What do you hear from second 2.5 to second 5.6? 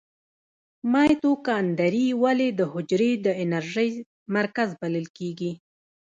د حجرې د انرژۍ مرکز بلل کیږي؟